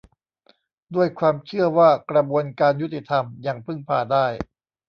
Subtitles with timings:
[0.95, 4.25] ด้วยความเชื่อว่ากระบวนการยุติธรรมยังพึ่งพาได้